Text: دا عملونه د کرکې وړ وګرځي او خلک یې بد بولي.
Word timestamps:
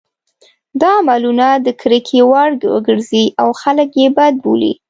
دا 0.81 0.89
عملونه 1.01 1.47
د 1.65 1.67
کرکې 1.81 2.19
وړ 2.29 2.49
وګرځي 2.73 3.25
او 3.41 3.49
خلک 3.61 3.89
یې 4.01 4.07
بد 4.17 4.33
بولي. 4.43 4.73